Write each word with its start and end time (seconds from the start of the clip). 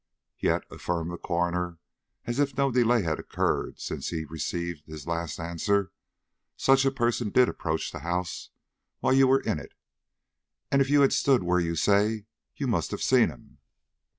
"Yet," 0.39 0.63
affirmed 0.71 1.11
the 1.11 1.17
coroner, 1.19 1.77
as 2.25 2.39
if 2.39 2.57
no 2.57 2.71
delay 2.71 3.03
had 3.03 3.19
occurred 3.19 3.79
since 3.79 4.09
he 4.09 4.25
received 4.25 4.87
his 4.87 5.05
last 5.05 5.39
answer, 5.39 5.91
"such 6.57 6.85
a 6.85 6.91
person 6.91 7.29
did 7.29 7.47
approach 7.47 7.91
the 7.91 7.99
house 7.99 8.49
while 8.99 9.13
you 9.13 9.27
were 9.27 9.41
in 9.41 9.59
it, 9.59 9.75
and 10.71 10.81
if 10.81 10.89
you 10.89 11.01
had 11.01 11.13
stood 11.13 11.43
where 11.43 11.59
you 11.59 11.75
say, 11.75 12.25
you 12.55 12.65
must 12.65 12.89
have 12.89 13.03
seen 13.03 13.29
him." 13.29 13.59